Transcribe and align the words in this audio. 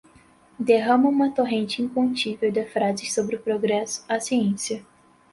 derrama 0.57 1.07
uma 1.07 1.29
torrente 1.31 1.79
incontível 1.79 2.51
de 2.51 2.65
frases 2.65 3.13
sobre 3.13 3.35
o 3.35 3.39
progresso, 3.39 4.03
a 4.09 4.19
ciência 4.19 4.83